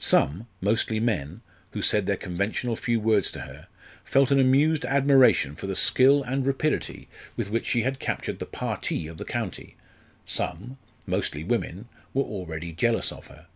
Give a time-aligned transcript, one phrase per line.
[0.00, 3.68] Some, mostly men, who said their conventional few words to her,
[4.02, 8.46] felt an amused admiration for the skill and rapidity with which she had captured the
[8.46, 9.76] parti of the county;
[10.26, 13.46] some, mostly women, were already jealous of her.